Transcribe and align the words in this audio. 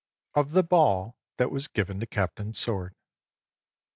III. 0.35 0.41
OF 0.41 0.51
THE 0.53 0.63
BALL 0.63 1.15
THAT 1.37 1.51
WAS 1.51 1.67
GIVEN 1.67 1.99
TO 1.99 2.07
CAPTAIN 2.07 2.53
SWORD. 2.53 2.95